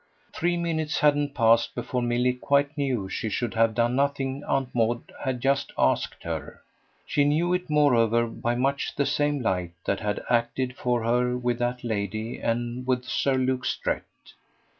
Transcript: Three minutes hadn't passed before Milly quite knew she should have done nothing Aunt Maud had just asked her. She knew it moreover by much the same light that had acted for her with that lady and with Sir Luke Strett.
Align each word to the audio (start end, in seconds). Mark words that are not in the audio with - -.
Three 0.33 0.57
minutes 0.57 1.01
hadn't 1.01 1.35
passed 1.35 1.75
before 1.75 2.01
Milly 2.01 2.33
quite 2.33 2.75
knew 2.75 3.07
she 3.07 3.29
should 3.29 3.53
have 3.53 3.75
done 3.75 3.95
nothing 3.95 4.43
Aunt 4.45 4.73
Maud 4.73 5.13
had 5.23 5.39
just 5.41 5.71
asked 5.77 6.23
her. 6.23 6.63
She 7.05 7.23
knew 7.23 7.53
it 7.53 7.69
moreover 7.69 8.25
by 8.25 8.55
much 8.55 8.95
the 8.95 9.05
same 9.05 9.41
light 9.43 9.73
that 9.85 9.99
had 9.99 10.23
acted 10.27 10.75
for 10.75 11.03
her 11.03 11.37
with 11.37 11.59
that 11.59 11.83
lady 11.83 12.39
and 12.39 12.87
with 12.87 13.03
Sir 13.05 13.35
Luke 13.35 13.63
Strett. 13.63 14.05